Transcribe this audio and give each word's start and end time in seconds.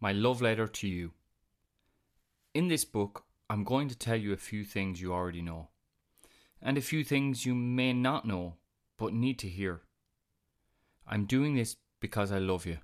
My 0.00 0.12
love 0.12 0.40
letter 0.40 0.68
to 0.68 0.88
you. 0.88 1.12
In 2.54 2.68
this 2.68 2.84
book, 2.84 3.24
I'm 3.50 3.64
going 3.64 3.88
to 3.88 3.98
tell 3.98 4.16
you 4.16 4.32
a 4.32 4.36
few 4.36 4.64
things 4.64 5.00
you 5.00 5.12
already 5.12 5.42
know, 5.42 5.68
and 6.62 6.78
a 6.78 6.82
few 6.82 7.02
things 7.02 7.44
you 7.44 7.54
may 7.54 7.92
not 7.92 8.26
know 8.26 8.54
but 8.96 9.12
need 9.12 9.38
to 9.40 9.48
hear. 9.48 9.82
I'm 11.06 11.24
doing 11.24 11.54
this 11.54 11.76
because 12.00 12.30
I 12.30 12.38
love 12.38 12.66
you, 12.66 12.78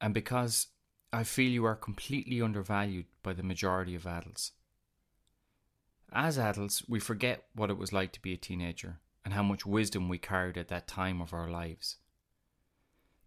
and 0.00 0.14
because 0.14 0.68
I 1.12 1.24
feel 1.24 1.50
you 1.50 1.64
are 1.64 1.76
completely 1.76 2.40
undervalued 2.40 3.06
by 3.22 3.34
the 3.34 3.42
majority 3.42 3.94
of 3.94 4.06
adults. 4.06 4.52
As 6.12 6.38
adults, 6.38 6.88
we 6.88 6.98
forget 6.98 7.44
what 7.54 7.70
it 7.70 7.78
was 7.78 7.92
like 7.92 8.12
to 8.12 8.22
be 8.22 8.32
a 8.32 8.36
teenager 8.36 8.98
and 9.24 9.34
how 9.34 9.42
much 9.42 9.64
wisdom 9.64 10.08
we 10.08 10.18
carried 10.18 10.58
at 10.58 10.68
that 10.68 10.88
time 10.88 11.20
of 11.20 11.32
our 11.32 11.48
lives. 11.48 11.98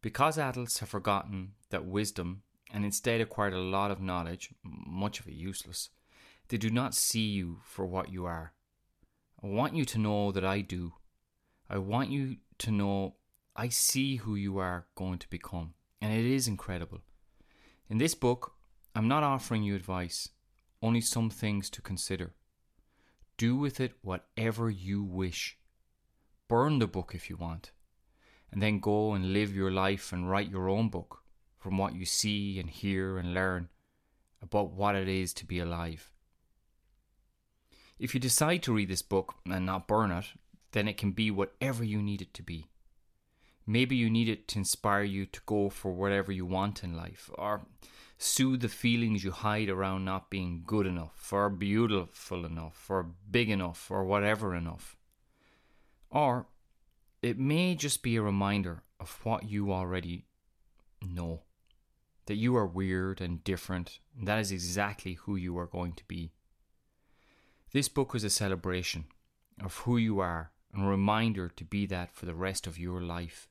Because 0.02 0.38
adults 0.38 0.80
have 0.80 0.90
forgotten 0.90 1.54
that 1.70 1.86
wisdom 1.86 2.44
and 2.76 2.84
instead 2.84 3.22
acquired 3.22 3.54
a 3.54 3.58
lot 3.58 3.90
of 3.90 4.02
knowledge, 4.02 4.50
much 4.62 5.22
of 5.22 5.30
it 5.30 5.34
useless, 5.34 5.92
they 6.50 6.58
do 6.58 6.70
not 6.70 6.94
see 6.94 7.26
you 7.26 7.62
for 7.64 7.86
what 7.86 8.12
you 8.12 8.26
are. 8.26 8.52
I 9.42 9.48
want 9.48 9.76
you 9.76 9.86
to 9.86 9.98
know 9.98 10.34
that 10.34 10.44
I 10.44 10.60
do. 10.60 10.96
I 11.70 11.78
want 11.78 12.10
you 12.10 12.36
to 12.58 12.72
know 12.72 13.16
I 13.56 13.70
see 13.70 14.18
who 14.18 14.36
you 14.36 14.58
are 14.58 14.88
going 14.96 15.20
to 15.20 15.30
become, 15.30 15.74
and 16.02 16.12
it 16.12 16.26
is 16.26 16.50
incredible. 16.50 17.00
In 17.90 17.98
this 17.98 18.14
book, 18.14 18.56
I'm 18.94 19.08
not 19.08 19.24
offering 19.24 19.64
you 19.64 19.74
advice, 19.74 20.28
only 20.82 21.00
some 21.00 21.30
things 21.30 21.70
to 21.70 21.82
consider. 21.82 22.34
Do 23.38 23.56
with 23.56 23.80
it 23.80 23.94
whatever 24.02 24.70
you 24.70 25.02
wish. 25.02 25.58
Burn 26.50 26.80
the 26.80 26.88
book 26.88 27.14
if 27.16 27.30
you 27.30 27.38
want, 27.38 27.72
and 28.52 28.62
then 28.62 28.82
go 28.82 29.14
and 29.14 29.32
live 29.32 29.56
your 29.56 29.72
life 29.72 30.12
and 30.12 30.30
write 30.30 30.52
your 30.52 30.68
own 30.68 30.90
book 30.90 31.22
from 31.66 31.80
what 31.80 31.96
you 31.96 32.06
see 32.06 32.60
and 32.60 32.70
hear 32.70 33.18
and 33.18 33.34
learn 33.34 33.68
about 34.40 34.70
what 34.74 34.94
it 34.94 35.08
is 35.08 35.34
to 35.34 35.48
be 35.48 35.58
alive. 35.58 36.12
If 37.98 38.14
you 38.14 38.20
decide 38.20 38.62
to 38.62 38.74
read 38.74 38.88
this 38.88 39.02
book 39.02 39.34
and 39.50 39.66
not 39.66 39.88
burn 39.88 40.12
it, 40.12 40.26
then 40.74 40.88
it 40.88 40.96
can 40.96 41.12
be 41.12 41.32
whatever 41.32 41.84
you 41.84 42.04
need 42.04 42.22
it 42.22 42.36
to 42.36 42.44
be. 42.44 42.68
Maybe 43.66 43.96
you 43.96 44.12
need 44.12 44.30
it 44.30 44.48
to 44.50 44.60
inspire 44.60 45.02
you 45.02 45.26
to 45.26 45.42
go 45.48 45.72
for 45.72 45.92
whatever 45.92 46.32
you 46.32 46.46
want 46.46 46.84
in 46.84 46.96
life, 46.96 47.32
or 47.34 47.66
soothe 48.20 48.62
the 48.62 48.70
feelings 48.70 49.24
you 49.24 49.32
hide 49.32 49.68
around 49.68 50.06
not 50.06 50.30
being 50.30 50.62
good 50.68 50.86
enough, 50.86 51.34
or 51.34 51.50
beautiful 51.50 52.46
enough, 52.46 52.86
or 52.92 53.08
big 53.32 53.50
enough, 53.50 53.90
or 53.90 54.06
whatever 54.06 54.54
enough. 54.54 54.96
Or 56.12 56.46
it 57.24 57.40
may 57.40 57.74
just 57.74 58.04
be 58.04 58.18
a 58.18 58.22
reminder 58.22 58.84
of 59.00 59.20
what 59.24 59.50
you 59.50 59.74
already 59.74 60.28
know 61.02 61.42
that 62.26 62.36
you 62.36 62.56
are 62.56 62.66
weird 62.66 63.22
and 63.22 63.44
different, 63.44 64.00
and 64.18 64.28
that 64.28 64.40
is 64.40 64.52
exactly 64.52 65.14
who 65.14 65.36
you 65.36 65.58
are 65.58 65.68
going 65.68 65.94
to 65.94 66.04
be. 66.06 66.32
This 67.72 67.90
book 67.90 68.16
is 68.16 68.24
a 68.24 68.30
celebration 68.30 69.06
of 69.64 69.78
who 69.80 69.98
you 69.98 70.20
are 70.20 70.52
and 70.74 70.84
a 70.84 70.88
reminder 70.88 71.50
to 71.50 71.64
be 71.64 71.86
that 71.86 72.12
for 72.14 72.26
the 72.26 72.36
rest 72.36 72.68
of 72.68 72.80
your 72.80 73.02
life. 73.02 73.48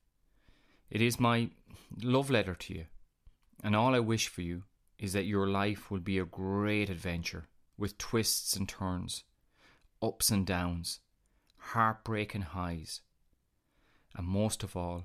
It 0.91 1.01
is 1.01 1.21
my 1.21 1.51
love 2.03 2.31
letter 2.31 2.55
to 2.55 2.75
you, 2.75 2.87
and 3.63 3.75
all 3.75 3.95
I 3.95 4.01
wish 4.01 4.29
for 4.29 4.43
you 4.43 4.65
is 4.99 5.13
that 5.13 5.25
your 5.25 5.47
life 5.47 5.91
will 5.91 6.01
be 6.01 6.19
a 6.19 6.25
great 6.25 6.91
adventure 6.91 7.49
with 7.77 7.99
twists 7.99 8.57
and 8.57 8.69
turns, 8.69 9.25
ups 10.03 10.31
and 10.31 10.47
downs, 10.47 11.01
heartbreak 11.59 12.35
and 12.35 12.45
highs. 12.45 13.01
And 14.17 14.27
most 14.27 14.63
of 14.63 14.77
all, 14.77 15.05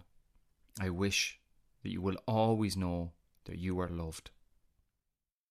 I 0.80 0.90
wish 0.90 1.40
that 1.84 1.90
you 1.90 2.02
will 2.02 2.18
always 2.28 2.78
know 2.78 3.14
that 3.50 3.58
you 3.58 3.80
are 3.80 3.90
loved. 3.90 4.32